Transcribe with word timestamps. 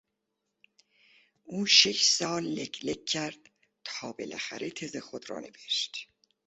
او 1.43 1.65
شش 1.65 2.03
سال 2.03 2.43
لک 2.43 2.85
لک 2.85 3.05
کرد 3.05 3.39
تا 3.83 4.11
بالاخره 4.11 4.69
تز 4.69 4.97
خود 4.97 5.29
را 5.29 5.39
نوشت. 5.39 5.95